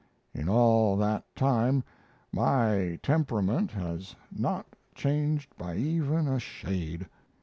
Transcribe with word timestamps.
In 0.33 0.49
all 0.49 0.97
that 0.97 1.25
time 1.35 1.83
my 2.31 2.97
temperament 3.03 3.69
has 3.69 4.15
not 4.35 4.65
changed 4.95 5.55
by 5.59 5.75
even 5.75 6.27
a 6.27 6.39
shade. 6.39 7.05